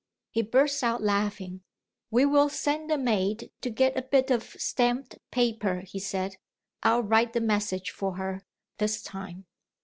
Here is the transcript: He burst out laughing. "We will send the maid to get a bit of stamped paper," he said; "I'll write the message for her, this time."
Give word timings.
He 0.31 0.41
burst 0.41 0.83
out 0.83 1.03
laughing. 1.03 1.61
"We 2.09 2.25
will 2.25 2.49
send 2.49 2.89
the 2.89 2.97
maid 2.97 3.51
to 3.61 3.69
get 3.69 3.95
a 3.95 4.01
bit 4.01 4.31
of 4.31 4.41
stamped 4.59 5.19
paper," 5.29 5.81
he 5.81 5.99
said; 5.99 6.37
"I'll 6.81 7.03
write 7.03 7.33
the 7.33 7.39
message 7.39 7.91
for 7.91 8.15
her, 8.15 8.43
this 8.79 9.03
time." 9.03 9.45